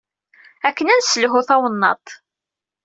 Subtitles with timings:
[0.67, 2.07] Akken ad nesselhu tawennaḍt.